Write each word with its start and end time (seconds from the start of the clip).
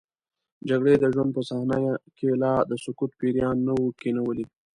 جګړې 0.69 0.93
د 0.99 1.03
ژوند 1.13 1.31
په 1.35 1.41
صحنه 1.49 1.77
کې 2.17 2.29
لا 2.41 2.53
د 2.69 2.71
سکوت 2.83 3.11
پیریان 3.19 3.57
نه 3.67 3.73
وو 3.77 3.87
کینولي. 3.99 4.45